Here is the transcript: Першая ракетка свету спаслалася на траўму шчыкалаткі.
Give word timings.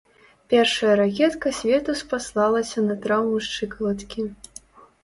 Першая 0.53 0.95
ракетка 1.01 1.53
свету 1.59 1.91
спаслалася 2.01 2.87
на 2.89 2.95
траўму 3.05 3.37
шчыкалаткі. 3.51 4.29